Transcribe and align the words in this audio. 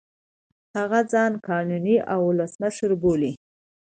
هغه 0.77 0.99
ځان 1.13 1.31
قانوني 1.47 1.95
اولسمشر 2.15 2.91
بولي. 3.01 3.31